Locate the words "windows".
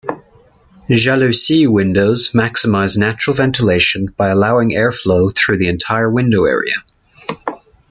1.67-2.31